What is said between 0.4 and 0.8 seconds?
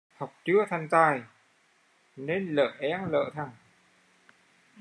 chưa